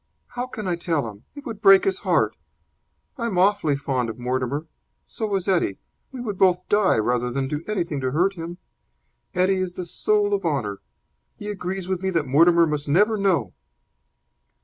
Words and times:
"How 0.29 0.47
can 0.47 0.67
I 0.67 0.75
tell 0.77 1.07
him? 1.07 1.25
It 1.35 1.45
would 1.45 1.61
break 1.61 1.83
his 1.85 1.99
heart. 1.99 2.35
I 3.19 3.27
am 3.27 3.37
awfully 3.37 3.75
fond 3.75 4.09
of 4.09 4.17
Mortimer. 4.17 4.65
So 5.05 5.35
is 5.35 5.47
Eddie. 5.47 5.77
We 6.11 6.19
would 6.19 6.39
both 6.39 6.67
die 6.69 6.95
rather 6.97 7.29
than 7.29 7.47
do 7.47 7.63
anything 7.67 8.01
to 8.01 8.09
hurt 8.09 8.33
him. 8.33 8.57
Eddie 9.35 9.61
is 9.61 9.75
the 9.75 9.85
soul 9.85 10.33
of 10.33 10.43
honour. 10.43 10.81
He 11.37 11.49
agrees 11.51 11.87
with 11.87 12.01
me 12.01 12.09
that 12.09 12.25
Mortimer 12.25 12.65
must 12.65 12.87
never 12.87 13.15
know." 13.15 13.53